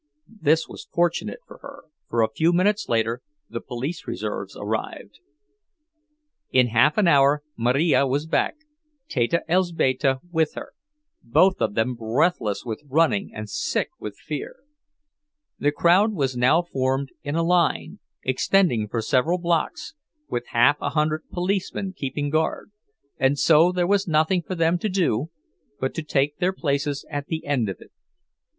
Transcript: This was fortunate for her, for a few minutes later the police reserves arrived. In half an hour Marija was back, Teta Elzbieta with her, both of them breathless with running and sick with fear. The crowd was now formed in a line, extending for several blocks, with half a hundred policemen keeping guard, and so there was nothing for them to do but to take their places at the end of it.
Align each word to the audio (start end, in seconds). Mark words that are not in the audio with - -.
This 0.41 0.67
was 0.67 0.87
fortunate 0.91 1.41
for 1.45 1.59
her, 1.59 1.83
for 2.09 2.23
a 2.23 2.29
few 2.31 2.51
minutes 2.53 2.89
later 2.89 3.21
the 3.51 3.61
police 3.61 4.07
reserves 4.07 4.55
arrived. 4.57 5.19
In 6.49 6.69
half 6.69 6.97
an 6.97 7.07
hour 7.07 7.43
Marija 7.55 8.07
was 8.07 8.25
back, 8.25 8.55
Teta 9.07 9.43
Elzbieta 9.47 10.19
with 10.31 10.55
her, 10.55 10.73
both 11.21 11.61
of 11.61 11.75
them 11.75 11.93
breathless 11.93 12.65
with 12.65 12.81
running 12.87 13.31
and 13.31 13.47
sick 13.47 13.89
with 13.99 14.17
fear. 14.17 14.55
The 15.59 15.71
crowd 15.71 16.13
was 16.13 16.35
now 16.35 16.63
formed 16.63 17.09
in 17.21 17.35
a 17.35 17.43
line, 17.43 17.99
extending 18.23 18.87
for 18.87 19.03
several 19.03 19.37
blocks, 19.37 19.93
with 20.27 20.47
half 20.47 20.77
a 20.81 20.89
hundred 20.89 21.29
policemen 21.29 21.93
keeping 21.95 22.31
guard, 22.31 22.71
and 23.19 23.37
so 23.37 23.71
there 23.71 23.85
was 23.85 24.07
nothing 24.07 24.41
for 24.41 24.55
them 24.55 24.79
to 24.79 24.89
do 24.89 25.29
but 25.79 25.93
to 25.93 26.01
take 26.01 26.37
their 26.39 26.53
places 26.53 27.05
at 27.11 27.27
the 27.27 27.45
end 27.45 27.69
of 27.69 27.75
it. 27.79 27.91